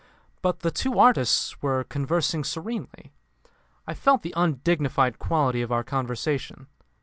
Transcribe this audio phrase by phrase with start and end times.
[0.41, 3.11] But the two artists were conversing serenely.
[3.85, 6.65] I felt the undignified quality of our conversation.